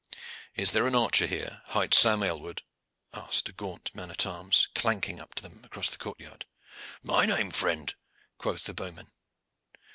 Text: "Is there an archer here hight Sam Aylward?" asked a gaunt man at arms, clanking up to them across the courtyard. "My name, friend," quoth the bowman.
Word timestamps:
"Is 0.55 0.71
there 0.71 0.87
an 0.87 0.95
archer 0.95 1.27
here 1.27 1.61
hight 1.67 1.93
Sam 1.93 2.23
Aylward?" 2.23 2.63
asked 3.13 3.47
a 3.47 3.51
gaunt 3.51 3.93
man 3.93 4.09
at 4.09 4.25
arms, 4.25 4.67
clanking 4.73 5.19
up 5.19 5.35
to 5.35 5.43
them 5.43 5.63
across 5.63 5.91
the 5.91 5.97
courtyard. 5.99 6.47
"My 7.03 7.27
name, 7.27 7.51
friend," 7.51 7.93
quoth 8.39 8.63
the 8.63 8.73
bowman. 8.73 9.11